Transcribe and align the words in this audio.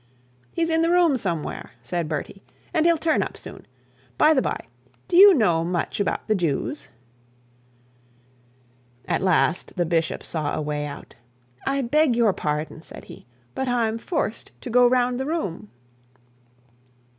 'He's 0.51 0.71
in 0.71 0.81
the 0.81 0.89
room 0.89 1.15
somewhere,' 1.15 1.73
said 1.83 2.09
Bertie, 2.09 2.41
'and 2.73 2.87
he'll 2.87 2.97
turn 2.97 3.21
up 3.21 3.37
soon. 3.37 3.67
By 4.17 4.33
the 4.33 4.41
bye, 4.41 4.65
do 5.07 5.15
you 5.15 5.31
know 5.35 5.63
much 5.63 5.99
about 5.99 6.27
the 6.27 6.33
Jews?' 6.33 6.89
At 9.07 9.21
last 9.21 9.75
the 9.75 9.85
bishop 9.85 10.23
saw 10.23 10.55
a 10.55 10.61
way 10.63 10.87
out. 10.87 11.13
'I 11.67 11.83
beg 11.83 12.15
your 12.15 12.33
pardon,' 12.33 12.81
said 12.81 13.03
he; 13.03 13.27
'but 13.53 13.67
I'm 13.67 13.99
forced 13.99 14.51
to 14.61 14.71
go 14.71 14.87
round 14.87 15.19
the 15.19 15.27
room.' 15.27 15.69